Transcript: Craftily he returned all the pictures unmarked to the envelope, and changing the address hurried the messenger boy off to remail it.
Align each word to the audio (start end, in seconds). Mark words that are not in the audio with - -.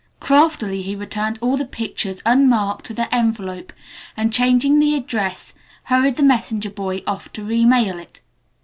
Craftily 0.19 0.81
he 0.81 0.95
returned 0.95 1.37
all 1.43 1.55
the 1.57 1.63
pictures 1.63 2.23
unmarked 2.25 2.87
to 2.87 2.93
the 2.95 3.13
envelope, 3.13 3.71
and 4.17 4.33
changing 4.33 4.79
the 4.79 4.95
address 4.95 5.53
hurried 5.83 6.15
the 6.17 6.23
messenger 6.23 6.71
boy 6.71 7.03
off 7.05 7.31
to 7.33 7.43
remail 7.45 7.99
it. 8.01 8.19